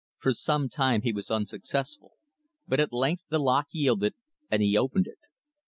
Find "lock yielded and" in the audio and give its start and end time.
3.37-4.63